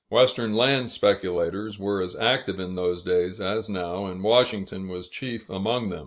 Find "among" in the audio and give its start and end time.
5.47-5.89